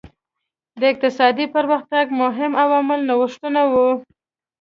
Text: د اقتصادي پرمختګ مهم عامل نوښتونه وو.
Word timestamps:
د 0.79 0.81
اقتصادي 0.91 1.45
پرمختګ 1.55 2.05
مهم 2.21 2.51
عامل 2.61 2.99
نوښتونه 3.09 3.61
وو. 3.71 3.89